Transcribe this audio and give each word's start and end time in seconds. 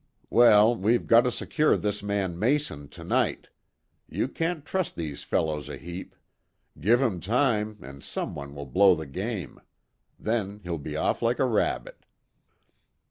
"Well, 0.31 0.75
we've 0.75 1.05
got 1.05 1.25
to 1.25 1.29
secure 1.29 1.77
this 1.77 2.01
man 2.01 2.39
Mason 2.39 2.87
to 2.87 3.03
night. 3.03 3.49
You 4.09 4.27
can't 4.27 4.65
trust 4.65 4.95
these 4.95 5.21
fellows 5.21 5.69
a 5.69 5.77
heap. 5.77 6.15
Give 6.79 7.03
'em 7.03 7.19
time, 7.19 7.77
and 7.83 8.03
some 8.03 8.33
one 8.33 8.55
will 8.55 8.65
blow 8.65 8.95
the 8.95 9.05
game. 9.05 9.61
Then 10.17 10.59
he'll 10.63 10.79
be 10.79 10.95
off 10.95 11.21
like 11.21 11.37
a 11.37 11.45
rabbit." 11.45 12.03